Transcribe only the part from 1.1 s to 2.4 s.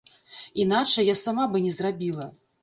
сама бы не зрабіла.